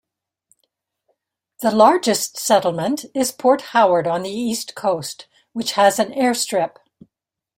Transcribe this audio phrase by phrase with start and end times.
[1.61, 6.77] The largest settlement is Port Howard on the east coast, which has an airstrip.